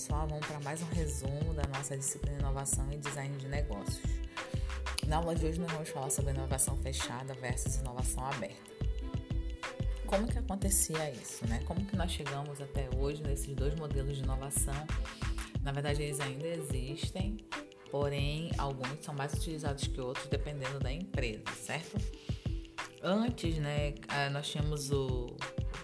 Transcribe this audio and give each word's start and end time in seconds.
pessoal, 0.00 0.26
vamos 0.26 0.46
para 0.46 0.58
mais 0.60 0.80
um 0.80 0.86
resumo 0.86 1.52
da 1.52 1.62
nossa 1.76 1.94
disciplina 1.94 2.38
inovação 2.38 2.90
e 2.90 2.96
design 2.96 3.36
de 3.36 3.46
negócios. 3.46 4.00
Na 5.06 5.16
aula 5.16 5.34
de 5.34 5.44
hoje 5.44 5.60
nós 5.60 5.70
vamos 5.70 5.90
falar 5.90 6.08
sobre 6.08 6.30
inovação 6.30 6.74
fechada 6.78 7.34
versus 7.34 7.76
inovação 7.76 8.24
aberta. 8.24 8.70
Como 10.06 10.26
que 10.26 10.38
acontecia 10.38 11.10
isso, 11.10 11.46
né? 11.46 11.62
Como 11.66 11.84
que 11.84 11.94
nós 11.96 12.10
chegamos 12.10 12.62
até 12.62 12.88
hoje 12.96 13.22
nesses 13.22 13.54
dois 13.54 13.74
modelos 13.74 14.16
de 14.16 14.22
inovação? 14.22 14.86
Na 15.62 15.70
verdade, 15.70 16.02
eles 16.02 16.18
ainda 16.18 16.46
existem, 16.46 17.36
porém 17.90 18.50
alguns 18.56 19.04
são 19.04 19.14
mais 19.14 19.34
utilizados 19.34 19.86
que 19.86 20.00
outros 20.00 20.26
dependendo 20.28 20.78
da 20.78 20.90
empresa, 20.90 21.44
certo? 21.62 21.98
Antes, 23.02 23.58
né, 23.58 23.92
nós 24.32 24.48
tínhamos 24.48 24.90
o 24.90 25.36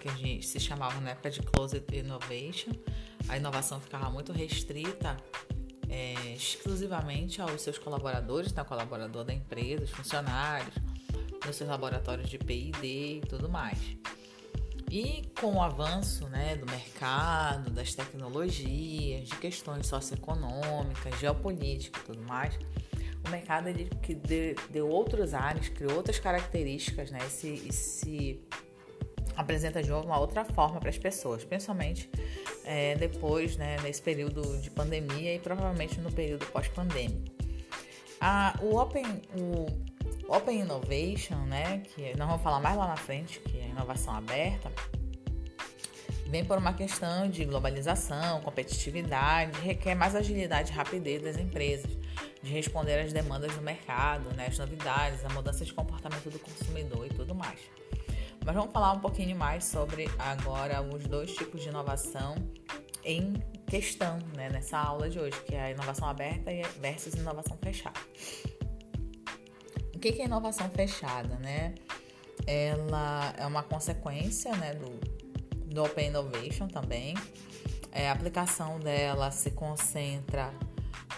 que 0.07 0.09
a 0.09 0.15
gente 0.15 0.45
se 0.45 0.59
chamava 0.59 0.99
na 1.01 1.11
época 1.11 1.29
de 1.29 1.41
Closed 1.41 1.83
Innovation, 1.93 2.71
a 3.27 3.37
inovação 3.37 3.79
ficava 3.79 4.09
muito 4.09 4.31
restrita 4.31 5.17
é, 5.89 6.33
exclusivamente 6.33 7.41
aos 7.41 7.61
seus 7.61 7.77
colaboradores, 7.77 8.51
tá? 8.51 8.63
colaborador 8.63 9.25
da 9.25 9.33
empresa, 9.33 9.83
os 9.83 9.91
funcionários, 9.91 10.75
nos 11.45 11.55
seus 11.55 11.69
laboratórios 11.69 12.29
de 12.29 12.37
P&D 12.37 13.17
e 13.17 13.21
tudo 13.27 13.49
mais. 13.49 13.79
E 14.89 15.29
com 15.39 15.55
o 15.55 15.61
avanço 15.61 16.27
né, 16.29 16.55
do 16.55 16.65
mercado, 16.65 17.69
das 17.69 17.93
tecnologias, 17.93 19.27
de 19.27 19.35
questões 19.35 19.87
socioeconômicas, 19.87 21.19
geopolíticas 21.19 22.01
e 22.01 22.05
tudo 22.05 22.21
mais, 22.21 22.57
o 23.25 23.29
mercado 23.29 23.67
ele, 23.67 23.89
que 24.01 24.15
deu, 24.15 24.55
deu 24.69 24.87
outros 24.87 25.33
ares, 25.33 25.67
criou 25.67 25.97
outras 25.97 26.19
características 26.19 27.11
né, 27.11 27.19
e, 27.25 27.29
se, 27.29 27.47
e 27.47 27.73
se 27.73 28.46
apresenta 29.37 29.83
de 29.83 29.91
uma 29.91 30.19
outra 30.19 30.43
forma 30.43 30.79
para 30.79 30.89
as 30.89 30.97
pessoas, 30.97 31.45
principalmente 31.45 32.09
é, 32.65 32.95
depois, 32.95 33.55
né, 33.55 33.77
nesse 33.83 34.01
período 34.01 34.59
de 34.59 34.71
pandemia 34.71 35.35
e 35.35 35.39
provavelmente 35.39 35.99
no 36.01 36.11
período 36.11 36.45
pós-pandêmico. 36.47 37.31
o 38.61 38.75
Open, 38.75 39.05
o 39.35 39.67
Open 40.27 40.61
Innovation, 40.61 41.37
né, 41.45 41.83
que 41.85 42.17
nós 42.17 42.27
vamos 42.27 42.41
falar 42.41 42.59
mais 42.59 42.75
lá 42.75 42.87
na 42.87 42.97
frente, 42.97 43.39
que 43.39 43.59
é 43.59 43.65
a 43.65 43.67
inovação 43.67 44.15
aberta, 44.15 44.71
vem 46.25 46.43
por 46.43 46.57
uma 46.57 46.73
questão 46.73 47.29
de 47.29 47.45
globalização, 47.45 48.41
competitividade, 48.41 49.61
requer 49.61 49.93
mais 49.93 50.15
agilidade 50.15 50.71
e 50.71 50.75
rapidez 50.75 51.21
das 51.21 51.37
empresas, 51.37 51.91
de 52.41 52.51
responder 52.51 52.99
às 52.99 53.13
demandas 53.13 53.53
do 53.53 53.61
mercado, 53.61 54.33
né, 54.35 54.49
novidades, 54.57 55.23
a 55.23 55.29
mudança 55.29 55.63
de 55.63 55.73
comportamento 55.73 56.29
do 56.31 56.39
consumidor 56.39 57.05
e 57.05 57.09
tudo 57.09 57.35
mais. 57.35 57.59
Mas 58.47 58.55
vamos 58.55 58.71
falar 58.71 58.93
um 58.93 58.99
pouquinho 59.01 59.35
mais 59.35 59.65
sobre 59.65 60.09
agora 60.17 60.81
os 60.81 61.03
dois 61.03 61.33
tipos 61.33 61.61
de 61.61 61.67
inovação 61.67 62.33
em 63.03 63.33
questão 63.67 64.19
né, 64.37 64.47
nessa 64.49 64.79
aula 64.79 65.09
de 65.09 65.19
hoje, 65.19 65.37
que 65.43 65.53
é 65.53 65.63
a 65.63 65.71
inovação 65.71 66.07
aberta 66.07 66.49
versus 66.79 67.13
inovação 67.13 67.57
fechada. 67.61 67.99
O 69.93 69.99
que 69.99 70.21
é 70.21 70.23
inovação 70.23 70.69
fechada? 70.69 71.35
Né? 71.39 71.75
Ela 72.45 73.33
é 73.37 73.45
uma 73.45 73.63
consequência 73.63 74.55
né, 74.55 74.75
do, 74.75 74.97
do 75.65 75.83
Open 75.83 76.07
Innovation 76.07 76.69
também. 76.69 77.15
É, 77.91 78.07
a 78.07 78.13
aplicação 78.13 78.79
dela 78.79 79.29
se 79.29 79.51
concentra 79.51 80.53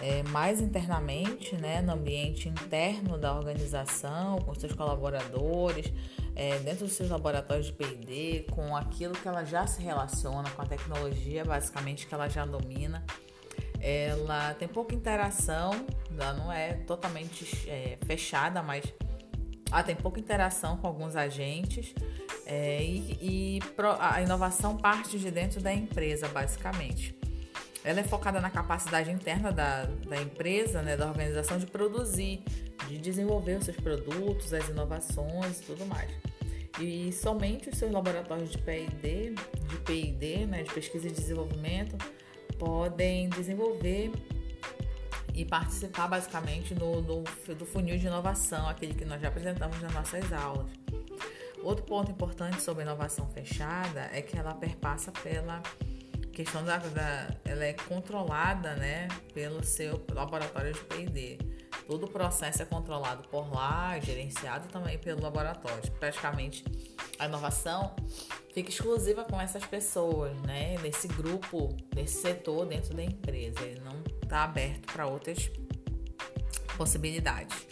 é, 0.00 0.24
mais 0.24 0.60
internamente, 0.60 1.54
né, 1.54 1.80
no 1.80 1.92
ambiente 1.92 2.48
interno 2.48 3.16
da 3.16 3.32
organização, 3.36 4.40
com 4.40 4.52
seus 4.52 4.72
colaboradores, 4.72 5.92
é, 6.34 6.58
dentro 6.60 6.86
dos 6.86 6.94
seus 6.94 7.10
laboratórios 7.10 7.66
de 7.66 7.72
P&D, 7.72 8.46
com 8.50 8.76
aquilo 8.76 9.14
que 9.14 9.26
ela 9.26 9.44
já 9.44 9.66
se 9.66 9.82
relaciona, 9.82 10.48
com 10.50 10.62
a 10.62 10.66
tecnologia 10.66 11.44
basicamente 11.44 12.06
que 12.06 12.14
ela 12.14 12.28
já 12.28 12.44
domina. 12.44 13.04
Ela 13.80 14.54
tem 14.54 14.68
pouca 14.68 14.94
interação, 14.94 15.72
ela 16.18 16.32
não 16.34 16.52
é 16.52 16.74
totalmente 16.74 17.68
é, 17.68 17.98
fechada, 18.04 18.62
mas 18.62 18.84
ela 19.70 19.82
tem 19.82 19.96
pouca 19.96 20.20
interação 20.20 20.76
com 20.76 20.86
alguns 20.86 21.16
agentes 21.16 21.94
é, 22.44 22.82
e, 22.82 23.18
e 23.20 23.60
a 23.98 24.20
inovação 24.20 24.76
parte 24.76 25.18
de 25.18 25.30
dentro 25.30 25.60
da 25.60 25.72
empresa, 25.72 26.28
basicamente. 26.28 27.18
Ela 27.82 28.00
é 28.00 28.04
focada 28.04 28.40
na 28.40 28.50
capacidade 28.50 29.10
interna 29.10 29.50
da, 29.50 29.84
da 29.84 30.20
empresa, 30.20 30.82
né, 30.82 30.96
da 30.96 31.06
organização 31.06 31.58
de 31.58 31.66
produzir, 31.66 32.42
de 32.88 32.98
desenvolver 32.98 33.58
os 33.58 33.64
seus 33.64 33.76
produtos, 33.76 34.52
as 34.52 34.68
inovações 34.68 35.60
e 35.60 35.62
tudo 35.64 35.86
mais. 35.86 36.10
E 36.80 37.12
somente 37.12 37.68
os 37.68 37.78
seus 37.78 37.92
laboratórios 37.92 38.50
de 38.50 38.58
P&D, 38.58 39.34
de 39.68 39.76
P&D, 39.84 40.46
né, 40.46 40.62
de 40.62 40.72
pesquisa 40.72 41.08
e 41.08 41.10
desenvolvimento, 41.10 41.96
podem 42.58 43.28
desenvolver 43.28 44.12
e 45.34 45.44
participar 45.44 46.08
basicamente 46.08 46.74
no, 46.74 47.00
no, 47.02 47.22
do 47.54 47.66
funil 47.66 47.98
de 47.98 48.06
inovação, 48.06 48.68
aquele 48.68 48.94
que 48.94 49.04
nós 49.04 49.20
já 49.20 49.28
apresentamos 49.28 49.80
nas 49.80 49.92
nossas 49.92 50.32
aulas. 50.32 50.66
Outro 51.62 51.84
ponto 51.84 52.10
importante 52.10 52.62
sobre 52.62 52.82
inovação 52.82 53.28
fechada 53.28 54.08
é 54.12 54.22
que 54.22 54.36
ela 54.36 54.54
perpassa 54.54 55.12
pela 55.12 55.62
questão 56.32 56.64
da, 56.64 56.78
da 56.78 57.28
ela 57.44 57.64
é 57.64 57.74
controlada, 57.74 58.74
né, 58.76 59.08
pelo 59.34 59.62
seu 59.62 60.02
laboratório 60.12 60.72
de 60.72 60.80
P&D. 60.80 61.49
Todo 61.90 62.04
o 62.04 62.08
processo 62.08 62.62
é 62.62 62.64
controlado 62.64 63.26
por 63.30 63.52
lá, 63.52 63.98
gerenciado 63.98 64.68
também 64.68 64.96
pelo 64.96 65.20
laboratório. 65.20 65.90
Praticamente 65.98 66.64
a 67.18 67.26
inovação 67.26 67.96
fica 68.54 68.70
exclusiva 68.70 69.24
com 69.24 69.40
essas 69.40 69.66
pessoas, 69.66 70.40
né, 70.42 70.78
nesse 70.84 71.08
grupo, 71.08 71.76
nesse 71.92 72.22
setor 72.22 72.64
dentro 72.64 72.94
da 72.94 73.02
empresa. 73.02 73.58
Ele 73.62 73.80
não 73.80 74.00
está 74.22 74.44
aberto 74.44 74.92
para 74.92 75.08
outras 75.08 75.50
possibilidades. 76.76 77.66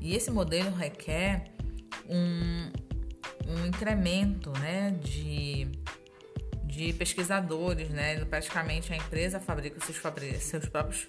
E 0.00 0.14
esse 0.14 0.30
modelo 0.30 0.74
requer 0.74 1.52
um, 2.08 2.72
um 3.46 3.66
incremento, 3.66 4.50
né, 4.60 4.92
de 4.92 5.70
de 6.64 6.92
pesquisadores, 6.92 7.90
né? 7.90 8.24
Praticamente 8.24 8.92
a 8.92 8.96
empresa 8.96 9.40
fabrica 9.40 9.80
seus, 9.80 10.00
seus 10.38 10.68
próprios 10.68 11.08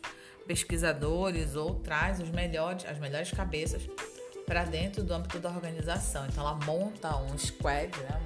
pesquisadores 0.50 1.56
ou 1.56 1.76
traz 1.76 2.20
os 2.20 2.32
melhores, 2.32 2.84
as 2.88 2.98
melhores 2.98 3.30
cabeças 3.30 3.88
para 4.48 4.64
dentro 4.64 5.04
do 5.04 5.14
âmbito 5.14 5.38
da 5.38 5.48
organização. 5.48 6.26
Então 6.26 6.44
ela 6.44 6.56
monta 6.66 7.16
um 7.18 7.38
squad, 7.38 7.96
né? 8.00 8.20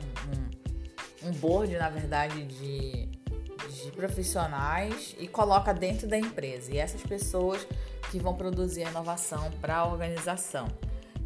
um, 1.22 1.28
um, 1.28 1.32
board, 1.34 1.76
na 1.76 1.90
verdade, 1.90 2.46
de, 2.46 3.08
de 3.08 3.92
profissionais 3.92 5.14
e 5.20 5.28
coloca 5.28 5.74
dentro 5.74 6.08
da 6.08 6.18
empresa. 6.18 6.72
E 6.72 6.78
essas 6.78 7.02
pessoas 7.02 7.68
que 8.10 8.18
vão 8.20 8.36
produzir 8.36 8.86
a 8.86 8.90
inovação 8.90 9.52
para 9.60 9.80
a 9.80 9.86
organização. 9.86 10.70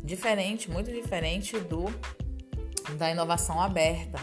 Diferente, 0.03 0.71
muito 0.71 0.91
diferente 0.91 1.59
do 1.59 1.85
da 2.97 3.11
inovação 3.11 3.61
aberta, 3.61 4.17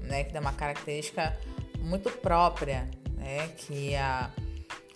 né, 0.00 0.24
que 0.24 0.32
tem 0.32 0.40
uma 0.40 0.52
característica 0.52 1.36
muito 1.80 2.08
própria, 2.08 2.88
né, 3.18 3.48
que 3.58 3.94
a, 3.96 4.30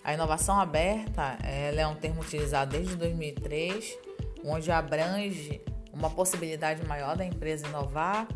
a 0.03 0.13
inovação 0.13 0.59
aberta 0.59 1.37
é 1.43 1.85
um 1.87 1.95
termo 1.95 2.21
utilizado 2.21 2.71
desde 2.71 2.95
2003, 2.95 3.97
onde 4.43 4.71
abrange 4.71 5.61
uma 5.91 6.09
possibilidade 6.09 6.85
maior 6.85 7.17
da 7.17 7.25
empresa 7.25 7.67
inovar 7.67 8.27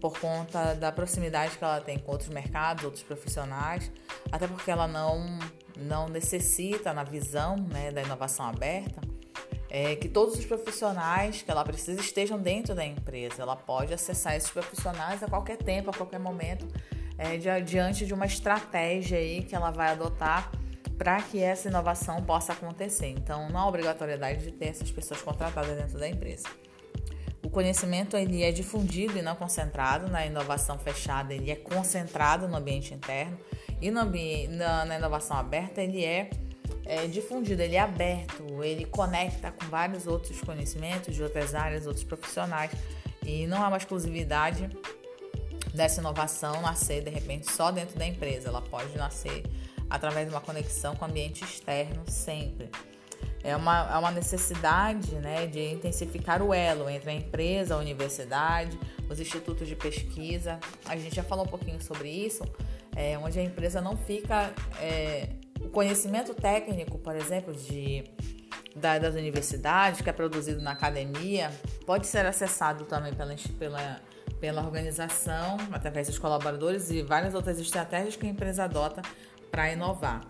por 0.00 0.18
conta 0.18 0.74
da 0.74 0.92
proximidade 0.92 1.58
que 1.58 1.64
ela 1.64 1.80
tem 1.80 1.98
com 1.98 2.12
outros 2.12 2.28
mercados, 2.28 2.84
outros 2.84 3.02
profissionais, 3.02 3.90
até 4.30 4.46
porque 4.46 4.70
ela 4.70 4.86
não, 4.86 5.38
não 5.76 6.08
necessita, 6.08 6.92
na 6.92 7.02
visão 7.02 7.56
né, 7.56 7.90
da 7.90 8.02
inovação 8.02 8.46
aberta, 8.46 9.00
é, 9.68 9.96
que 9.96 10.08
todos 10.08 10.38
os 10.38 10.46
profissionais 10.46 11.42
que 11.42 11.50
ela 11.50 11.64
precisa 11.64 12.00
estejam 12.00 12.38
dentro 12.38 12.74
da 12.74 12.84
empresa. 12.84 13.42
Ela 13.42 13.56
pode 13.56 13.92
acessar 13.92 14.34
esses 14.36 14.50
profissionais 14.50 15.22
a 15.22 15.26
qualquer 15.26 15.56
tempo, 15.56 15.90
a 15.90 15.92
qualquer 15.92 16.20
momento, 16.20 16.66
é, 17.18 17.36
diante 17.60 18.06
de 18.06 18.14
uma 18.14 18.24
estratégia 18.24 19.18
aí 19.18 19.42
que 19.42 19.54
ela 19.54 19.70
vai 19.70 19.88
adotar 19.88 20.50
para 20.96 21.22
que 21.22 21.40
essa 21.40 21.68
inovação 21.68 22.22
possa 22.22 22.52
acontecer. 22.52 23.08
Então, 23.08 23.48
não 23.48 23.60
há 23.60 23.66
obrigatoriedade 23.68 24.44
de 24.44 24.52
ter 24.52 24.66
essas 24.66 24.90
pessoas 24.90 25.22
contratadas 25.22 25.76
dentro 25.76 25.98
da 25.98 26.08
empresa. 26.08 26.48
O 27.42 27.50
conhecimento 27.50 28.16
ele 28.16 28.42
é 28.42 28.50
difundido 28.50 29.16
e 29.16 29.22
não 29.22 29.34
concentrado 29.34 30.10
na 30.10 30.26
inovação 30.26 30.78
fechada, 30.78 31.32
ele 31.32 31.50
é 31.50 31.56
concentrado 31.56 32.48
no 32.48 32.56
ambiente 32.56 32.92
interno 32.92 33.38
e 33.80 33.90
no 33.90 34.04
na, 34.50 34.84
na 34.84 34.98
inovação 34.98 35.36
aberta 35.36 35.80
ele 35.80 36.04
é 36.04 36.28
é, 36.84 37.06
difundido, 37.06 37.62
ele 37.62 37.76
é 37.76 37.80
aberto, 37.80 38.64
ele 38.64 38.86
conecta 38.86 39.52
com 39.52 39.66
vários 39.66 40.06
outros 40.06 40.40
conhecimentos 40.40 41.14
de 41.14 41.22
outras 41.22 41.54
áreas, 41.54 41.86
outros 41.86 42.04
profissionais 42.04 42.70
e 43.24 43.46
não 43.46 43.62
é 43.62 43.68
uma 43.68 43.76
exclusividade 43.76 44.68
dessa 45.74 46.00
inovação 46.00 46.62
nascer 46.62 47.02
de 47.02 47.10
repente 47.10 47.50
só 47.52 47.70
dentro 47.70 47.98
da 47.98 48.06
empresa, 48.06 48.48
ela 48.48 48.62
pode 48.62 48.96
nascer 48.96 49.44
através 49.88 50.28
de 50.28 50.34
uma 50.34 50.40
conexão 50.40 50.94
com 50.96 51.04
o 51.04 51.08
ambiente 51.08 51.44
externo 51.44 52.02
sempre. 52.06 52.70
É 53.42 53.56
uma, 53.56 53.88
é 53.92 53.98
uma 53.98 54.10
necessidade 54.10 55.14
né, 55.16 55.46
de 55.46 55.60
intensificar 55.60 56.42
o 56.42 56.52
elo 56.52 56.88
entre 56.90 57.10
a 57.10 57.14
empresa, 57.14 57.74
a 57.74 57.78
universidade, 57.78 58.78
os 59.08 59.20
institutos 59.20 59.68
de 59.68 59.76
pesquisa. 59.76 60.58
A 60.84 60.96
gente 60.96 61.14
já 61.14 61.22
falou 61.22 61.44
um 61.44 61.48
pouquinho 61.48 61.80
sobre 61.80 62.08
isso, 62.08 62.44
é, 62.96 63.16
onde 63.18 63.38
a 63.38 63.42
empresa 63.42 63.80
não 63.80 63.96
fica 63.96 64.52
é, 64.80 65.28
o 65.60 65.68
conhecimento 65.68 66.34
técnico, 66.34 66.98
por 66.98 67.14
exemplo, 67.14 67.54
de, 67.54 68.04
da, 68.74 68.98
das 68.98 69.14
universidades, 69.14 70.00
que 70.00 70.10
é 70.10 70.12
produzido 70.12 70.60
na 70.60 70.72
academia, 70.72 71.50
pode 71.86 72.06
ser 72.06 72.26
acessado 72.26 72.84
também 72.84 73.14
pela, 73.14 73.34
pela, 73.58 74.00
pela 74.40 74.62
organização, 74.64 75.56
através 75.72 76.08
dos 76.08 76.18
colaboradores 76.18 76.90
e 76.90 77.02
várias 77.02 77.34
outras 77.34 77.58
estratégias 77.58 78.16
que 78.16 78.26
a 78.26 78.28
empresa 78.28 78.64
adota 78.64 79.00
para 79.50 79.72
inovar. 79.72 80.22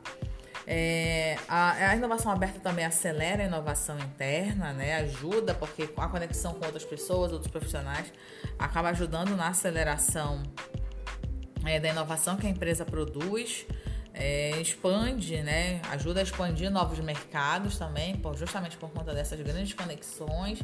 É, 0.70 1.38
a, 1.49 1.93
a, 1.93 1.97
inovação 1.97 2.31
aberta 2.31 2.61
também 2.61 2.85
acelera 2.85 3.43
a 3.43 3.47
inovação 3.47 3.99
interna, 3.99 4.70
né? 4.75 4.97
ajuda, 4.97 5.55
porque 5.55 5.88
a 5.97 6.09
conexão 6.09 6.53
com 6.53 6.65
outras 6.67 6.85
pessoas, 6.85 7.32
outros 7.32 7.50
profissionais, 7.50 8.12
acaba 8.59 8.91
ajudando 8.91 9.35
na 9.35 9.49
aceleração 9.49 10.43
é, 11.65 11.81
da 11.81 11.88
inovação 11.88 12.37
que 12.37 12.47
a 12.47 12.50
empresa 12.50 12.85
produz. 12.85 13.65
É, 14.20 14.61
expande, 14.61 15.41
né? 15.43 15.81
ajuda 15.91 16.19
a 16.19 16.23
expandir 16.25 16.71
novos 16.73 16.99
mercados 16.99 17.79
também, 17.79 18.17
por, 18.17 18.37
justamente 18.37 18.76
por 18.76 18.91
conta 18.91 19.14
dessas 19.14 19.41
grandes 19.41 19.73
conexões 19.75 20.59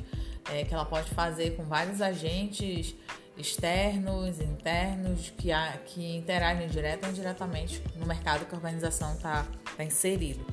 é, 0.50 0.64
que 0.64 0.74
ela 0.74 0.84
pode 0.84 1.08
fazer 1.10 1.56
com 1.56 1.62
vários 1.64 2.02
agentes 2.02 2.96
externos, 3.36 4.40
internos, 4.40 5.32
que, 5.36 5.50
há, 5.50 5.72
que 5.84 6.16
interagem 6.16 6.68
direta 6.68 7.06
ou 7.06 7.12
indiretamente 7.12 7.82
no 7.96 8.06
mercado 8.06 8.44
que 8.46 8.54
a 8.54 8.58
organização 8.58 9.14
está 9.14 9.46
tá 9.76 9.84
inserido. 9.84 10.44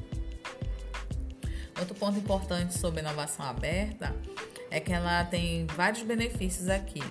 Outro 1.80 1.96
ponto 1.96 2.18
importante 2.18 2.78
sobre 2.78 3.02
inovação 3.02 3.46
aberta 3.46 4.16
é 4.70 4.80
que 4.80 4.92
ela 4.92 5.24
tem 5.26 5.66
vários 5.68 6.04
benefícios 6.04 6.70
aqui. 6.70 7.02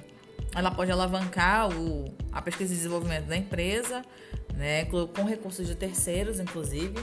Ela 0.55 0.71
pode 0.71 0.91
alavancar 0.91 1.69
o, 1.71 2.05
a 2.33 2.43
pesquisa 2.43 2.73
e 2.73 2.77
desenvolvimento 2.77 3.27
da 3.27 3.37
empresa, 3.37 4.03
né, 4.55 4.85
com 4.85 5.25
recursos 5.25 5.67
de 5.67 5.75
terceiros, 5.75 6.41
inclusive. 6.41 6.97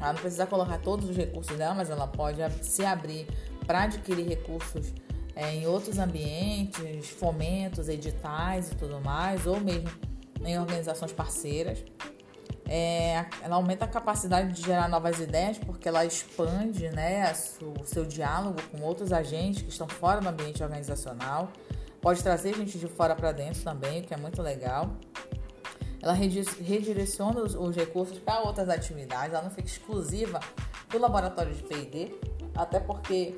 Ela 0.00 0.12
não 0.12 0.20
precisa 0.20 0.46
colocar 0.46 0.78
todos 0.78 1.10
os 1.10 1.16
recursos 1.16 1.56
dela, 1.56 1.74
mas 1.74 1.90
ela 1.90 2.06
pode 2.06 2.40
se 2.62 2.84
abrir 2.84 3.26
para 3.66 3.82
adquirir 3.82 4.26
recursos 4.26 4.92
é, 5.38 5.54
em 5.54 5.68
outros 5.68 6.00
ambientes, 6.00 7.10
fomentos, 7.10 7.88
editais 7.88 8.72
e 8.72 8.74
tudo 8.74 9.00
mais, 9.00 9.46
ou 9.46 9.60
mesmo 9.60 9.88
em 10.44 10.58
organizações 10.58 11.12
parceiras. 11.12 11.84
É, 12.66 13.24
ela 13.40 13.54
aumenta 13.54 13.84
a 13.84 13.88
capacidade 13.88 14.52
de 14.52 14.60
gerar 14.62 14.88
novas 14.88 15.20
ideias 15.20 15.56
porque 15.56 15.88
ela 15.88 16.04
expande 16.04 16.90
né, 16.90 17.32
o 17.62 17.84
seu 17.84 18.04
diálogo 18.04 18.60
com 18.72 18.82
outros 18.82 19.12
agentes 19.12 19.62
que 19.62 19.68
estão 19.68 19.86
fora 19.86 20.20
do 20.20 20.28
ambiente 20.28 20.60
organizacional. 20.60 21.52
Pode 22.00 22.20
trazer 22.20 22.56
gente 22.56 22.76
de 22.76 22.88
fora 22.88 23.14
para 23.14 23.30
dentro 23.30 23.62
também, 23.62 24.00
o 24.00 24.04
que 24.04 24.12
é 24.12 24.16
muito 24.16 24.42
legal. 24.42 24.96
Ela 26.02 26.14
redireciona 26.14 27.40
os, 27.40 27.54
os 27.54 27.76
recursos 27.76 28.18
para 28.18 28.40
outras 28.40 28.68
atividades, 28.68 29.32
ela 29.32 29.42
não 29.42 29.50
fica 29.50 29.68
exclusiva 29.68 30.40
do 30.90 30.98
laboratório 30.98 31.54
de 31.54 31.62
PD, 31.62 32.12
até 32.56 32.80
porque 32.80 33.36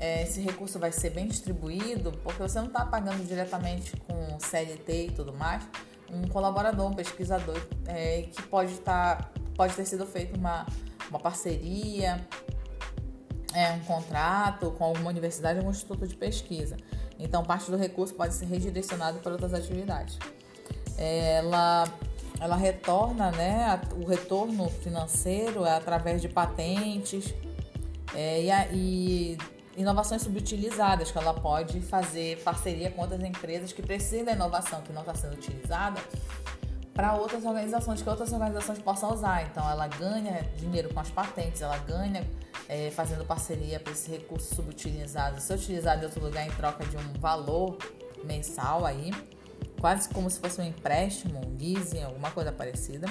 esse 0.00 0.40
recurso 0.40 0.78
vai 0.78 0.90
ser 0.90 1.10
bem 1.10 1.26
distribuído, 1.26 2.12
porque 2.24 2.42
você 2.42 2.58
não 2.58 2.68
está 2.68 2.86
pagando 2.86 3.22
diretamente 3.26 3.94
com 3.98 4.40
CLT 4.40 5.06
e 5.06 5.10
tudo 5.10 5.34
mais, 5.34 5.62
um 6.10 6.26
colaborador, 6.28 6.90
um 6.90 6.94
pesquisador 6.94 7.60
é, 7.86 8.22
que 8.22 8.42
pode 8.42 8.74
tá, 8.80 9.30
pode 9.54 9.74
ter 9.74 9.84
sido 9.84 10.06
feito 10.06 10.38
uma, 10.38 10.66
uma 11.10 11.20
parceria, 11.20 12.26
é, 13.54 13.72
um 13.72 13.80
contrato 13.80 14.70
com 14.72 14.84
alguma 14.84 15.10
universidade 15.10 15.60
ou 15.60 15.70
instituto 15.70 16.06
de 16.06 16.16
pesquisa. 16.16 16.76
Então, 17.18 17.44
parte 17.44 17.70
do 17.70 17.76
recurso 17.76 18.14
pode 18.14 18.32
ser 18.34 18.46
redirecionado 18.46 19.18
para 19.18 19.32
outras 19.32 19.52
atividades. 19.52 20.18
Ela, 20.96 21.84
ela 22.40 22.56
retorna, 22.56 23.30
né, 23.32 23.80
o 24.02 24.06
retorno 24.06 24.68
financeiro 24.68 25.64
é 25.66 25.76
através 25.76 26.22
de 26.22 26.28
patentes 26.28 27.34
é, 28.14 28.42
e, 28.42 28.50
e 28.74 29.38
inovações 29.76 30.22
subutilizadas, 30.22 31.10
que 31.10 31.18
ela 31.18 31.34
pode 31.34 31.80
fazer 31.80 32.42
parceria 32.42 32.90
com 32.90 33.02
outras 33.02 33.22
empresas 33.22 33.72
que 33.72 33.82
precisam 33.82 34.26
da 34.26 34.32
inovação 34.32 34.82
que 34.82 34.92
não 34.92 35.00
está 35.02 35.14
sendo 35.14 35.34
utilizada 35.34 36.00
para 36.92 37.14
outras 37.14 37.44
organizações, 37.44 38.02
que 38.02 38.08
outras 38.08 38.32
organizações 38.32 38.78
possam 38.78 39.12
usar. 39.12 39.44
Então, 39.44 39.68
ela 39.70 39.86
ganha 39.86 40.42
dinheiro 40.56 40.92
com 40.92 41.00
as 41.00 41.08
patentes, 41.08 41.62
ela 41.62 41.78
ganha 41.78 42.26
é, 42.68 42.90
fazendo 42.90 43.24
parceria 43.24 43.80
para 43.80 43.92
esse 43.92 44.10
recurso 44.10 44.54
subutilizado 44.54 45.40
ser 45.40 45.54
utilizado 45.54 46.02
em 46.02 46.04
outro 46.04 46.22
lugar 46.22 46.46
em 46.46 46.50
troca 46.50 46.84
de 46.84 46.96
um 46.96 47.12
valor 47.18 47.78
mensal 48.24 48.84
aí, 48.84 49.12
quase 49.80 50.08
como 50.10 50.28
se 50.28 50.38
fosse 50.38 50.60
um 50.60 50.64
empréstimo, 50.64 51.40
um 51.40 51.56
leasing, 51.58 52.02
alguma 52.02 52.30
coisa 52.30 52.52
parecida. 52.52 53.06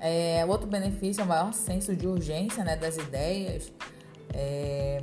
É, 0.00 0.44
outro 0.46 0.66
benefício 0.66 1.20
é 1.20 1.24
o 1.24 1.26
maior 1.26 1.52
senso 1.52 1.94
de 1.94 2.06
urgência 2.06 2.64
né, 2.64 2.76
das 2.76 2.96
ideias 2.96 3.70
é, 4.38 5.02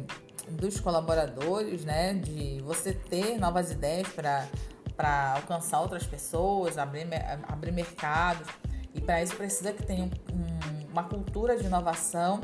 dos 0.49 0.79
colaboradores, 0.79 1.83
né? 1.83 2.13
De 2.13 2.61
você 2.61 2.93
ter 2.93 3.37
novas 3.37 3.69
ideias 3.69 4.07
para 4.07 5.33
alcançar 5.35 5.81
outras 5.81 6.05
pessoas, 6.05 6.77
abrir, 6.77 7.07
abrir 7.47 7.71
mercados. 7.71 8.47
E 8.93 9.01
para 9.01 9.21
isso 9.21 9.35
precisa 9.35 9.73
que 9.73 9.83
tenha 9.83 10.05
um, 10.05 10.07
um, 10.07 10.91
uma 10.91 11.03
cultura 11.03 11.57
de 11.57 11.65
inovação 11.65 12.39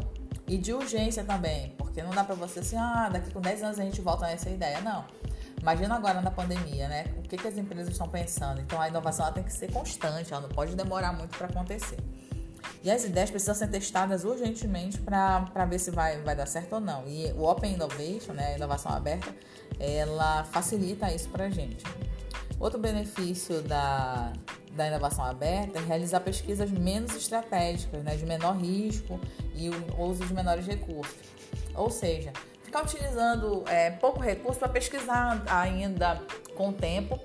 e 0.45 0.57
de 0.57 0.73
urgência 0.73 1.23
também, 1.23 1.73
porque 1.77 2.03
não 2.03 2.09
dá 2.09 2.25
para 2.25 2.35
você 2.35 2.59
assim, 2.59 2.75
ah, 2.75 3.07
daqui 3.09 3.31
com 3.31 3.39
10 3.39 3.63
anos 3.63 3.79
a 3.79 3.83
gente 3.83 4.01
volta 4.01 4.25
nessa 4.25 4.49
ideia. 4.49 4.81
Não. 4.81 5.05
Imagina 5.61 5.95
agora 5.95 6.21
na 6.21 6.31
pandemia, 6.31 6.89
né? 6.89 7.05
O 7.19 7.21
que, 7.21 7.37
que 7.37 7.47
as 7.47 7.57
empresas 7.57 7.93
estão 7.93 8.09
pensando? 8.09 8.59
Então 8.59 8.81
a 8.81 8.89
inovação 8.89 9.31
tem 9.31 9.43
que 9.43 9.53
ser 9.53 9.71
constante, 9.71 10.33
ela 10.33 10.41
não 10.41 10.49
pode 10.49 10.75
demorar 10.75 11.13
muito 11.13 11.37
para 11.37 11.47
acontecer. 11.47 11.99
E 12.83 12.89
as 12.89 13.03
ideias 13.03 13.29
precisam 13.29 13.53
ser 13.53 13.67
testadas 13.67 14.23
urgentemente 14.23 14.99
para 14.99 15.65
ver 15.69 15.79
se 15.79 15.91
vai, 15.91 16.21
vai 16.21 16.35
dar 16.35 16.47
certo 16.47 16.73
ou 16.73 16.79
não. 16.79 17.07
E 17.07 17.31
o 17.33 17.43
Open 17.43 17.73
Innovation, 17.73 18.33
né, 18.33 18.53
a 18.53 18.57
inovação 18.57 18.91
aberta, 18.91 19.33
ela 19.79 20.43
facilita 20.45 21.11
isso 21.11 21.29
para 21.29 21.45
a 21.45 21.49
gente. 21.49 21.83
Outro 22.59 22.79
benefício 22.79 23.61
da, 23.61 24.33
da 24.73 24.87
inovação 24.87 25.25
aberta 25.25 25.79
é 25.79 25.81
realizar 25.81 26.19
pesquisas 26.21 26.69
menos 26.71 27.15
estratégicas, 27.15 28.03
né, 28.03 28.15
de 28.15 28.25
menor 28.25 28.55
risco 28.57 29.19
e 29.55 29.69
o 29.69 30.01
uso 30.01 30.25
de 30.25 30.33
menores 30.33 30.65
recursos. 30.65 31.15
Ou 31.75 31.89
seja, 31.89 32.31
ficar 32.63 32.83
utilizando 32.83 33.63
é, 33.67 33.91
pouco 33.91 34.19
recurso 34.19 34.59
para 34.59 34.69
pesquisar 34.69 35.43
ainda 35.47 36.21
com 36.55 36.71
tempo, 36.71 37.19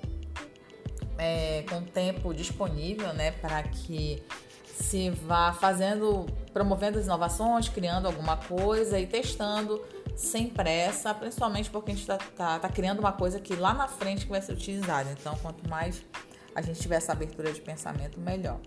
é, 1.18 1.64
com 1.68 1.82
tempo 1.82 2.34
disponível, 2.34 3.12
né, 3.12 3.30
para 3.32 3.62
que 3.62 4.22
se 4.78 5.10
vá 5.10 5.52
fazendo, 5.52 6.26
promovendo 6.52 6.98
as 6.98 7.06
inovações, 7.06 7.68
criando 7.68 8.06
alguma 8.06 8.36
coisa 8.36 8.98
e 8.98 9.06
testando 9.06 9.82
sem 10.14 10.48
pressa, 10.48 11.14
principalmente 11.14 11.70
porque 11.70 11.90
a 11.90 11.94
gente 11.94 12.02
está 12.02 12.18
tá, 12.18 12.58
tá 12.58 12.68
criando 12.68 13.00
uma 13.00 13.12
coisa 13.12 13.40
que 13.40 13.54
lá 13.54 13.74
na 13.74 13.88
frente 13.88 14.26
vai 14.26 14.40
ser 14.40 14.52
utilizada. 14.52 15.10
Então, 15.18 15.36
quanto 15.42 15.68
mais 15.68 16.02
a 16.54 16.62
gente 16.62 16.80
tiver 16.80 16.96
essa 16.96 17.12
abertura 17.12 17.52
de 17.52 17.60
pensamento, 17.60 18.18
melhor. 18.20 18.58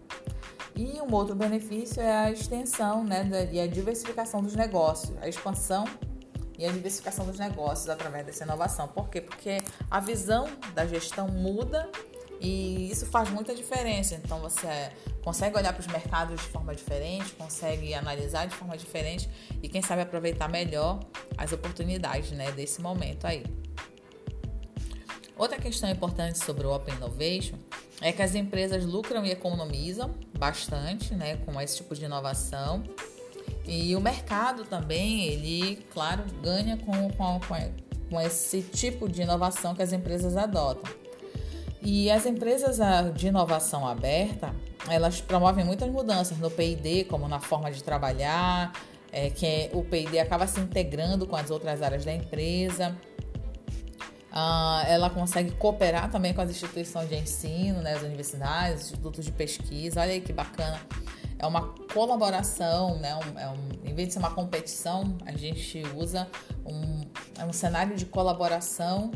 E 0.75 1.01
um 1.01 1.13
outro 1.13 1.35
benefício 1.35 2.01
é 2.01 2.11
a 2.11 2.31
extensão 2.31 3.03
né, 3.03 3.49
e 3.51 3.59
a 3.59 3.67
diversificação 3.67 4.41
dos 4.41 4.55
negócios, 4.55 5.17
a 5.21 5.27
expansão 5.27 5.85
e 6.57 6.65
a 6.65 6.71
diversificação 6.71 7.25
dos 7.25 7.39
negócios 7.39 7.89
através 7.89 8.25
dessa 8.25 8.43
inovação. 8.43 8.87
Por 8.87 9.09
quê? 9.09 9.21
Porque 9.21 9.57
a 9.89 9.99
visão 9.99 10.47
da 10.73 10.85
gestão 10.85 11.27
muda 11.27 11.89
e 12.39 12.89
isso 12.91 13.05
faz 13.05 13.29
muita 13.29 13.53
diferença. 13.53 14.15
Então 14.15 14.39
você 14.39 14.91
consegue 15.23 15.57
olhar 15.57 15.73
para 15.73 15.81
os 15.81 15.87
mercados 15.87 16.39
de 16.39 16.47
forma 16.47 16.73
diferente, 16.73 17.31
consegue 17.33 17.93
analisar 17.93 18.47
de 18.47 18.55
forma 18.55 18.77
diferente 18.77 19.29
e 19.61 19.67
quem 19.67 19.81
sabe 19.81 20.01
aproveitar 20.01 20.47
melhor 20.47 20.99
as 21.37 21.51
oportunidades 21.51 22.31
né, 22.31 22.51
desse 22.51 22.81
momento 22.81 23.25
aí. 23.25 23.43
Outra 25.37 25.57
questão 25.57 25.89
importante 25.89 26.43
sobre 26.43 26.67
o 26.67 26.73
Open 26.73 26.95
Innovation 26.95 27.55
é 28.01 28.11
que 28.11 28.21
as 28.21 28.35
empresas 28.35 28.85
lucram 28.85 29.25
e 29.25 29.31
economizam 29.31 30.13
bastante 30.37 31.13
né, 31.13 31.37
com 31.37 31.59
esse 31.59 31.77
tipo 31.77 31.95
de 31.95 32.05
inovação. 32.05 32.83
E 33.65 33.95
o 33.95 34.01
mercado 34.01 34.65
também, 34.65 35.25
ele, 35.25 35.77
claro, 35.93 36.23
ganha 36.41 36.77
com, 36.77 37.09
com, 37.11 37.39
com 38.09 38.19
esse 38.21 38.61
tipo 38.61 39.07
de 39.07 39.21
inovação 39.21 39.75
que 39.75 39.81
as 39.81 39.93
empresas 39.93 40.35
adotam. 40.35 40.91
E 41.81 42.11
as 42.11 42.25
empresas 42.25 42.81
ah, 42.81 43.03
de 43.03 43.27
inovação 43.27 43.87
aberta, 43.87 44.53
elas 44.89 45.21
promovem 45.21 45.63
muitas 45.63 45.89
mudanças 45.89 46.37
no 46.37 46.51
P&D, 46.51 47.05
como 47.05 47.27
na 47.27 47.39
forma 47.39 47.71
de 47.71 47.81
trabalhar, 47.81 48.73
é, 49.11 49.29
que 49.29 49.45
é, 49.45 49.69
o 49.73 49.83
P&D 49.83 50.19
acaba 50.19 50.45
se 50.45 50.59
integrando 50.59 51.25
com 51.25 51.35
as 51.35 51.49
outras 51.49 51.81
áreas 51.81 52.03
da 52.03 52.13
empresa. 52.13 52.95
Ah, 54.31 54.83
ela 54.87 55.09
consegue 55.09 55.51
cooperar 55.51 56.11
também 56.11 56.33
com 56.33 56.41
as 56.41 56.49
instituições 56.49 57.09
de 57.09 57.15
ensino, 57.15 57.81
né, 57.81 57.93
as 57.93 58.03
universidades, 58.03 58.83
institutos 58.83 59.25
de 59.25 59.31
pesquisa. 59.31 60.01
Olha 60.01 60.11
aí 60.11 60.21
que 60.21 60.33
bacana. 60.33 60.79
É 61.39 61.47
uma 61.47 61.73
colaboração, 61.93 62.97
né? 62.99 63.15
Um, 63.15 63.39
é 63.39 63.49
um, 63.49 63.89
em 63.89 63.95
vez 63.95 64.09
de 64.09 64.13
ser 64.15 64.19
uma 64.19 64.31
competição, 64.31 65.17
a 65.25 65.31
gente 65.31 65.81
usa 65.95 66.27
um, 66.65 67.01
é 67.39 67.45
um 67.45 67.53
cenário 67.53 67.95
de 67.95 68.05
colaboração 68.05 69.09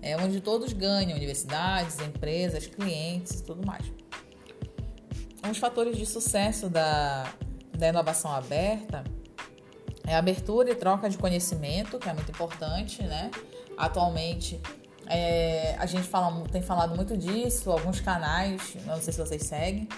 é 0.00 0.16
onde 0.16 0.40
todos 0.40 0.72
ganham, 0.72 1.16
universidades, 1.16 1.98
empresas, 2.00 2.66
clientes 2.66 3.40
e 3.40 3.44
tudo 3.44 3.66
mais. 3.66 3.84
Um 5.44 5.48
dos 5.48 5.58
fatores 5.58 5.96
de 5.96 6.06
sucesso 6.06 6.68
da, 6.68 7.32
da 7.76 7.88
inovação 7.88 8.30
aberta 8.32 9.04
é 10.06 10.16
abertura 10.16 10.70
e 10.70 10.74
troca 10.74 11.08
de 11.08 11.18
conhecimento, 11.18 11.98
que 11.98 12.08
é 12.08 12.12
muito 12.12 12.30
importante, 12.30 13.02
né? 13.02 13.30
Atualmente 13.76 14.60
é, 15.06 15.76
a 15.78 15.86
gente 15.86 16.06
fala, 16.06 16.42
tem 16.48 16.62
falado 16.62 16.94
muito 16.94 17.16
disso, 17.16 17.70
alguns 17.70 18.00
canais, 18.00 18.76
não 18.84 19.00
sei 19.00 19.12
se 19.12 19.18
vocês 19.18 19.42
seguem, 19.42 19.88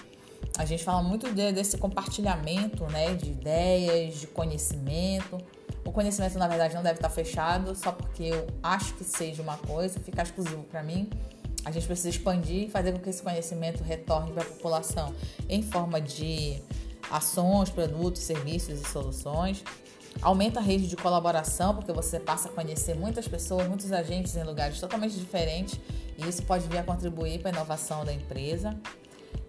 a 0.57 0.65
gente 0.65 0.83
fala 0.83 1.01
muito 1.01 1.31
de, 1.33 1.51
desse 1.51 1.77
compartilhamento 1.77 2.85
né, 2.87 3.13
de 3.13 3.31
ideias, 3.31 4.19
de 4.19 4.27
conhecimento. 4.27 5.37
O 5.83 5.91
conhecimento, 5.91 6.37
na 6.37 6.47
verdade, 6.47 6.75
não 6.75 6.83
deve 6.83 6.97
estar 6.97 7.09
fechado 7.09 7.75
só 7.75 7.91
porque 7.91 8.23
eu 8.23 8.47
acho 8.61 8.93
que 8.93 9.03
seja 9.03 9.41
uma 9.41 9.57
coisa, 9.57 9.99
ficar 9.99 10.23
exclusivo 10.23 10.63
para 10.63 10.83
mim. 10.83 11.09
A 11.65 11.71
gente 11.71 11.85
precisa 11.85 12.09
expandir 12.09 12.67
e 12.67 12.69
fazer 12.69 12.91
com 12.91 12.99
que 12.99 13.09
esse 13.09 13.21
conhecimento 13.21 13.83
retorne 13.83 14.31
para 14.31 14.43
a 14.43 14.45
população 14.45 15.13
em 15.47 15.61
forma 15.61 15.99
de 16.01 16.61
ações, 17.09 17.69
produtos, 17.69 18.21
serviços 18.21 18.79
e 18.79 18.83
soluções. 18.89 19.63
Aumenta 20.21 20.59
a 20.59 20.63
rede 20.63 20.87
de 20.87 20.95
colaboração, 20.95 21.75
porque 21.75 21.91
você 21.91 22.19
passa 22.19 22.49
a 22.49 22.51
conhecer 22.51 22.95
muitas 22.95 23.27
pessoas, 23.27 23.67
muitos 23.67 23.91
agentes 23.91 24.35
em 24.35 24.43
lugares 24.43 24.79
totalmente 24.79 25.15
diferentes, 25.15 25.79
e 26.17 26.27
isso 26.27 26.43
pode 26.43 26.67
vir 26.67 26.79
a 26.79 26.83
contribuir 26.83 27.39
para 27.39 27.49
a 27.49 27.53
inovação 27.53 28.03
da 28.03 28.13
empresa. 28.13 28.75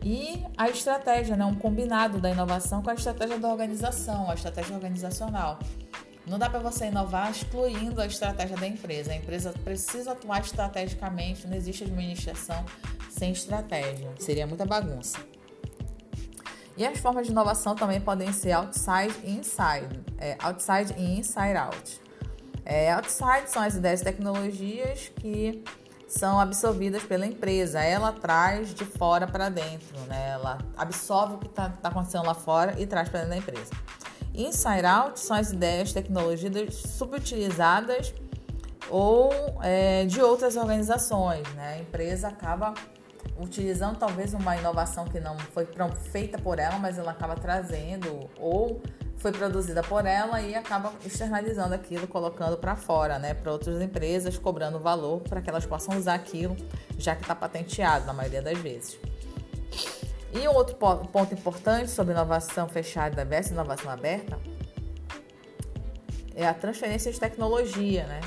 E 0.04 0.44
a 0.56 0.68
estratégia, 0.68 1.36
né? 1.36 1.44
um 1.44 1.54
combinado 1.54 2.20
da 2.20 2.30
inovação 2.30 2.82
com 2.82 2.90
a 2.90 2.94
estratégia 2.94 3.38
da 3.38 3.48
organização, 3.48 4.30
a 4.30 4.34
estratégia 4.34 4.74
organizacional. 4.74 5.58
Não 6.26 6.38
dá 6.38 6.48
para 6.48 6.60
você 6.60 6.86
inovar 6.86 7.30
excluindo 7.30 8.00
a 8.00 8.06
estratégia 8.06 8.56
da 8.56 8.66
empresa. 8.66 9.12
A 9.12 9.16
empresa 9.16 9.52
precisa 9.64 10.12
atuar 10.12 10.40
estrategicamente, 10.40 11.46
não 11.46 11.56
existe 11.56 11.84
administração 11.84 12.64
sem 13.10 13.32
estratégia. 13.32 14.10
Seria 14.18 14.46
muita 14.46 14.64
bagunça. 14.64 15.18
E 16.76 16.86
as 16.86 16.98
formas 16.98 17.26
de 17.26 17.32
inovação 17.32 17.74
também 17.74 18.00
podem 18.00 18.32
ser 18.32 18.52
outside 18.52 19.14
e 19.24 19.30
inside, 19.30 20.00
é, 20.18 20.36
outside 20.40 20.94
e 20.96 21.18
inside 21.18 21.56
out. 21.56 22.00
É, 22.64 22.92
outside 22.92 23.50
são 23.50 23.62
as 23.62 23.74
ideias 23.74 24.00
e 24.00 24.04
tecnologias 24.04 25.10
que 25.16 25.62
são 26.08 26.38
absorvidas 26.38 27.02
pela 27.02 27.26
empresa. 27.26 27.80
Ela 27.82 28.12
traz 28.12 28.72
de 28.72 28.84
fora 28.84 29.26
para 29.26 29.48
dentro, 29.48 29.98
né? 30.06 30.30
Ela 30.30 30.58
absorve 30.76 31.34
o 31.34 31.38
que 31.38 31.46
está 31.46 31.68
tá 31.68 31.88
acontecendo 31.88 32.24
lá 32.24 32.34
fora 32.34 32.80
e 32.80 32.86
traz 32.86 33.08
para 33.08 33.20
dentro 33.20 33.34
da 33.34 33.38
empresa. 33.38 33.70
Inside 34.34 34.86
out 34.86 35.20
são 35.20 35.36
as 35.36 35.52
ideias, 35.52 35.92
tecnologias 35.92 36.74
subutilizadas 36.74 38.14
ou 38.88 39.30
é, 39.62 40.04
de 40.06 40.20
outras 40.20 40.56
organizações, 40.56 41.46
né? 41.54 41.74
A 41.74 41.78
empresa 41.78 42.28
acaba 42.28 42.74
utilizando 43.38 43.98
talvez 43.98 44.34
uma 44.34 44.56
inovação 44.56 45.04
que 45.04 45.20
não 45.20 45.38
foi 45.38 45.66
feita 46.10 46.38
por 46.38 46.58
ela, 46.58 46.78
mas 46.78 46.98
ela 46.98 47.12
acaba 47.12 47.34
trazendo 47.34 48.28
ou 48.38 48.80
foi 49.16 49.30
produzida 49.30 49.82
por 49.84 50.04
ela 50.04 50.42
e 50.42 50.54
acaba 50.54 50.92
externalizando 51.06 51.74
aquilo, 51.74 52.08
colocando 52.08 52.56
para 52.56 52.74
fora, 52.74 53.20
né, 53.20 53.34
para 53.34 53.52
outras 53.52 53.80
empresas, 53.80 54.36
cobrando 54.36 54.80
valor 54.80 55.20
para 55.20 55.40
que 55.40 55.48
elas 55.48 55.64
possam 55.64 55.96
usar 55.96 56.14
aquilo, 56.14 56.56
já 56.98 57.14
que 57.14 57.22
está 57.22 57.34
patenteado 57.34 58.04
na 58.04 58.12
maioria 58.12 58.42
das 58.42 58.58
vezes. 58.58 58.98
E 60.32 60.48
outro 60.48 60.76
ponto 60.76 61.34
importante 61.34 61.90
sobre 61.90 62.14
inovação 62.14 62.68
fechada 62.68 63.24
versus 63.24 63.52
inovação 63.52 63.90
aberta 63.90 64.38
é 66.34 66.46
a 66.46 66.54
transferência 66.54 67.12
de 67.12 67.20
tecnologia, 67.20 68.06
né? 68.06 68.20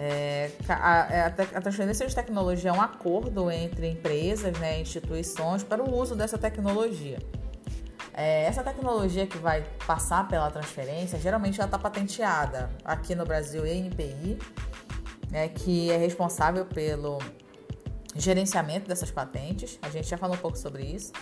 É, 0.00 0.50
a, 0.68 1.08
é, 1.10 1.20
a, 1.22 1.60
transferência 1.60 2.06
de 2.06 2.14
tecnologia 2.14 2.70
é 2.70 2.72
um 2.72 2.80
acordo 2.80 3.50
entre 3.50 3.88
empresas, 3.88 4.56
né, 4.60 4.80
instituições 4.80 5.64
para 5.64 5.82
o 5.82 5.92
uso 5.92 6.14
dessa 6.14 6.38
tecnologia. 6.38 7.18
É, 8.14 8.44
essa 8.44 8.62
tecnologia 8.62 9.26
que 9.26 9.38
vai 9.38 9.64
passar 9.86 10.28
pela 10.28 10.50
transferência, 10.52 11.18
geralmente 11.18 11.60
ela 11.60 11.66
está 11.66 11.78
patenteada 11.78 12.70
aqui 12.84 13.16
no 13.16 13.24
Brasil, 13.24 13.66
ENPI, 13.66 14.38
né, 15.30 15.48
que 15.48 15.90
é 15.90 15.96
responsável 15.96 16.64
pelo 16.64 17.18
gerenciamento 18.18 18.88
dessas 18.88 19.10
patentes. 19.10 19.78
A 19.82 19.88
gente 19.88 20.08
já 20.08 20.18
falou 20.18 20.36
um 20.36 20.40
pouco 20.40 20.58
sobre 20.58 20.84
isso. 20.84 21.12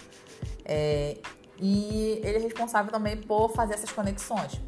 É, 0.65 1.19
e 1.59 2.21
ele 2.23 2.39
é 2.39 2.41
responsável 2.41 2.91
também 2.91 3.17
por 3.17 3.51
fazer 3.51 3.75
essas 3.75 3.91
conexões. 3.91 4.61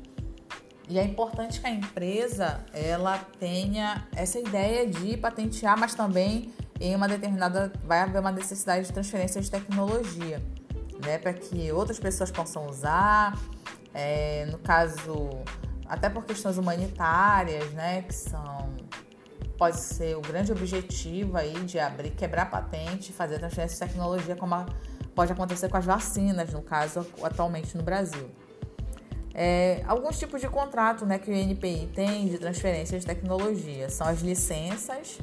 E 0.89 0.99
é 0.99 1.05
importante 1.05 1.61
que 1.61 1.67
a 1.67 1.71
empresa 1.71 2.65
ela 2.73 3.19
tenha 3.39 4.09
essa 4.17 4.39
ideia 4.39 4.87
de 4.87 5.19
patentear, 5.19 5.79
mas 5.79 5.95
também 5.95 6.51
em 6.81 6.95
uma 6.97 7.07
determinada 7.07 7.71
vai 7.85 8.01
haver 8.01 8.21
uma 8.21 8.33
necessidade 8.33 8.87
de 8.87 8.93
transferência 8.93 9.41
de 9.41 9.51
tecnologia, 9.51 10.43
né, 11.05 11.19
para 11.19 11.35
que 11.35 11.71
outras 11.73 11.99
pessoas 11.99 12.31
possam 12.31 12.67
usar. 12.67 13.39
É, 13.93 14.47
no 14.47 14.59
caso, 14.59 15.29
até 15.87 16.09
por 16.09 16.25
questões 16.25 16.57
humanitárias, 16.57 17.71
né, 17.73 18.03
que 18.03 18.15
são 18.15 18.68
pode 19.59 19.81
ser 19.81 20.17
o 20.17 20.21
grande 20.21 20.53
objetivo 20.53 21.37
aí 21.37 21.53
de 21.65 21.81
abrir, 21.81 22.11
quebrar 22.11 22.49
patente, 22.49 23.13
fazer 23.13 23.41
transferência 23.41 23.75
de 23.75 23.93
tecnologia, 23.93 24.37
como 24.37 24.55
a, 24.55 24.67
pode 25.15 25.33
acontecer 25.33 25.69
com 25.69 25.77
as 25.77 25.85
vacinas, 25.85 26.53
no 26.53 26.63
caso 26.63 27.05
atualmente 27.23 27.77
no 27.77 27.83
Brasil. 27.83 28.31
É, 29.35 29.83
alguns 29.87 30.19
tipos 30.19 30.41
de 30.41 30.49
contrato 30.49 31.05
né, 31.05 31.19
que 31.19 31.31
o 31.31 31.35
INPI 31.35 31.91
tem 31.95 32.29
de 32.29 32.39
transferência 32.39 32.99
de 32.99 33.05
tecnologia 33.05 33.89
são 33.89 34.07
as 34.07 34.21
licenças, 34.21 35.19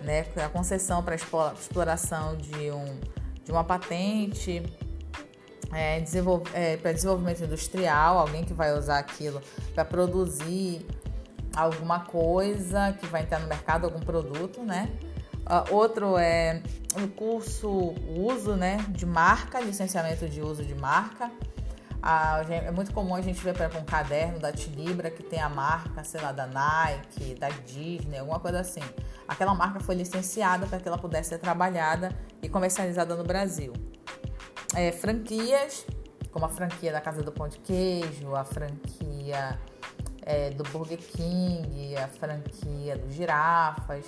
né, 0.00 0.26
a 0.44 0.48
concessão 0.48 1.02
para 1.02 1.14
exploração 1.14 2.36
de, 2.36 2.70
um, 2.70 3.00
de 3.44 3.50
uma 3.50 3.64
patente, 3.64 4.62
é, 5.72 6.00
desenvolv 6.00 6.44
é, 6.52 6.76
para 6.76 6.92
desenvolvimento 6.92 7.42
industrial, 7.42 8.18
alguém 8.18 8.44
que 8.44 8.52
vai 8.52 8.76
usar 8.76 8.98
aquilo 8.98 9.40
para 9.74 9.84
produzir 9.84 10.86
alguma 11.56 12.00
coisa 12.00 12.92
que 12.92 13.06
vai 13.06 13.22
entrar 13.22 13.40
no 13.40 13.48
mercado, 13.48 13.84
algum 13.84 14.00
produto, 14.00 14.62
né? 14.62 14.90
Uh, 15.46 15.74
outro 15.74 16.18
é 16.18 16.60
o 17.02 17.08
curso 17.08 17.94
uso 18.16 18.56
né, 18.56 18.78
de 18.88 19.06
marca, 19.06 19.60
licenciamento 19.60 20.28
de 20.28 20.42
uso 20.42 20.64
de 20.64 20.74
marca 20.74 21.30
é 22.48 22.70
muito 22.70 22.92
comum 22.92 23.14
a 23.14 23.20
gente 23.20 23.42
ver, 23.42 23.54
exemplo, 23.54 23.80
um 23.80 23.84
caderno 23.84 24.38
da 24.38 24.52
Tilibra 24.52 25.10
que 25.10 25.22
tem 25.22 25.40
a 25.40 25.48
marca, 25.48 26.04
sei 26.04 26.20
lá, 26.20 26.30
da 26.30 26.46
Nike, 26.46 27.34
da 27.34 27.48
Disney, 27.48 28.18
alguma 28.18 28.38
coisa 28.38 28.60
assim. 28.60 28.80
Aquela 29.26 29.54
marca 29.54 29.80
foi 29.80 29.96
licenciada 29.96 30.66
para 30.66 30.78
que 30.78 30.86
ela 30.86 30.98
pudesse 30.98 31.30
ser 31.30 31.38
trabalhada 31.38 32.16
e 32.40 32.48
comercializada 32.48 33.16
no 33.16 33.24
Brasil. 33.24 33.72
É, 34.74 34.92
franquias, 34.92 35.84
como 36.30 36.44
a 36.44 36.48
franquia 36.48 36.92
da 36.92 37.00
Casa 37.00 37.22
do 37.22 37.32
Pão 37.32 37.48
de 37.48 37.58
Queijo, 37.58 38.34
a 38.36 38.44
franquia 38.44 39.58
é, 40.26 40.50
do 40.50 40.64
Burger 40.64 40.98
King, 40.98 41.96
a 41.96 42.08
franquia 42.08 42.98
do 42.98 43.10
Girafas. 43.10 44.04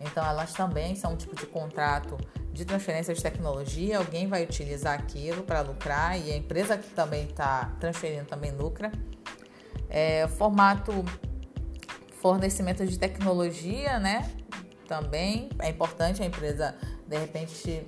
Então, 0.00 0.24
elas 0.24 0.52
também 0.52 0.94
são 0.94 1.14
um 1.14 1.16
tipo 1.16 1.34
de 1.34 1.46
contrato 1.46 2.18
de 2.52 2.66
transferência 2.66 3.14
de 3.14 3.22
tecnologia, 3.22 3.96
alguém 3.96 4.28
vai 4.28 4.44
utilizar 4.44 4.92
aquilo 4.98 5.42
para 5.42 5.62
lucrar 5.62 6.20
e 6.20 6.30
a 6.30 6.36
empresa 6.36 6.76
que 6.76 6.90
também 6.90 7.24
está 7.24 7.72
transferindo 7.80 8.26
também 8.26 8.50
lucra. 8.50 8.92
É, 9.88 10.28
formato 10.28 10.92
fornecimento 12.20 12.86
de 12.86 12.98
tecnologia, 12.98 13.98
né? 13.98 14.30
Também 14.86 15.48
é 15.58 15.70
importante 15.70 16.22
a 16.22 16.26
empresa 16.26 16.74
de 17.06 17.16
repente 17.16 17.86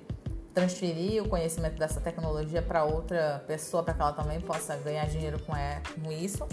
transferir 0.54 1.22
o 1.22 1.28
conhecimento 1.28 1.78
dessa 1.78 2.00
tecnologia 2.00 2.62
para 2.62 2.84
outra 2.84 3.44
pessoa 3.46 3.82
para 3.82 3.92
que 3.92 4.00
ela 4.00 4.12
também 4.12 4.40
possa 4.40 4.76
ganhar 4.76 5.06
dinheiro 5.06 5.38
com, 5.40 5.54
é, 5.54 5.82
com 6.02 6.10
isso. 6.10 6.46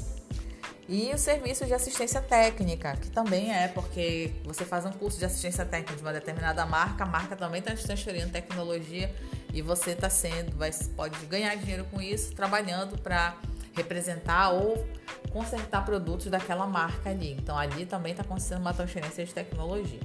E 0.90 1.14
o 1.14 1.18
serviço 1.18 1.66
de 1.66 1.74
assistência 1.74 2.22
técnica, 2.22 2.98
que 2.98 3.10
também 3.10 3.54
é 3.54 3.68
porque 3.68 4.34
você 4.44 4.66
faz 4.66 4.86
um 4.86 4.92
curso 4.92 5.18
de 5.18 5.26
assistência 5.26 5.66
técnica 5.66 5.96
de 5.96 6.02
uma 6.02 6.12
determinada 6.12 6.66
marca, 6.66 7.04
a 7.04 7.08
marca 7.08 7.36
também 7.36 7.60
está 7.60 7.74
transferindo 7.74 8.30
tecnologia 8.30 9.14
e 9.54 9.62
você 9.62 9.92
está 9.92 10.10
sendo, 10.10 10.58
vai, 10.58 10.72
pode 10.96 11.18
ganhar 11.28 11.56
dinheiro 11.56 11.86
com 11.86 12.02
isso, 12.02 12.34
trabalhando 12.34 12.98
para 12.98 13.38
representar 13.74 14.50
ou 14.50 14.86
consertar 15.32 15.86
produtos 15.86 16.28
daquela 16.28 16.68
marca 16.68 17.10
ali. 17.10 17.34
Então 17.34 17.58
ali 17.58 17.86
também 17.86 18.12
está 18.12 18.24
acontecendo 18.24 18.60
uma 18.60 18.74
transferência 18.74 19.26
de 19.26 19.34
tecnologia. 19.34 20.00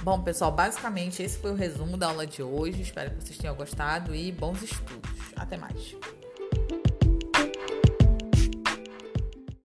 Bom, 0.00 0.20
pessoal, 0.20 0.50
basicamente 0.50 1.22
esse 1.22 1.38
foi 1.38 1.52
o 1.52 1.54
resumo 1.54 1.96
da 1.96 2.08
aula 2.08 2.26
de 2.26 2.42
hoje. 2.42 2.82
Espero 2.82 3.12
que 3.12 3.24
vocês 3.24 3.38
tenham 3.38 3.54
gostado 3.54 4.14
e 4.14 4.32
bons 4.32 4.62
estudos. 4.62 5.10
Até 5.36 5.56
mais. 5.56 5.94